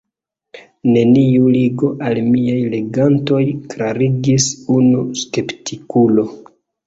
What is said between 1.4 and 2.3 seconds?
ligo al